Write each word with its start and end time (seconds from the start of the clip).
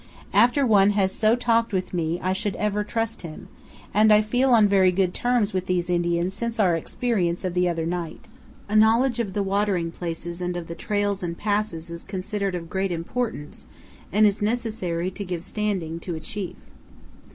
After 0.33 0.65
one 0.65 0.89
has 0.97 1.11
so 1.11 1.35
talked 1.35 1.71
with 1.71 1.93
me 1.93 2.19
I 2.23 2.33
should 2.33 2.55
ever 2.55 2.83
trust 2.83 3.21
him; 3.21 3.49
and 3.93 4.11
I 4.11 4.23
feel 4.23 4.49
on 4.49 4.67
very 4.67 4.91
good 4.91 5.13
terms 5.13 5.53
with 5.53 5.67
these 5.67 5.91
Indians 5.91 6.33
since 6.33 6.59
our 6.59 6.75
experience 6.75 7.45
of 7.45 7.53
the 7.53 7.69
other 7.69 7.85
night. 7.85 8.27
A 8.67 8.75
knowledge 8.75 9.19
of 9.19 9.33
the 9.33 9.43
watering 9.43 9.91
places 9.91 10.41
and 10.41 10.57
of 10.57 10.65
the 10.65 10.73
trails 10.73 11.21
and 11.21 11.37
passes 11.37 11.91
is 11.91 12.03
considered 12.03 12.55
of 12.55 12.67
great 12.67 12.91
importance 12.91 13.67
and 14.11 14.25
is 14.25 14.41
necessary 14.41 15.11
to 15.11 15.23
give 15.23 15.43
standing 15.43 15.99
to 15.99 16.15
a 16.15 16.19
chief. 16.19 16.55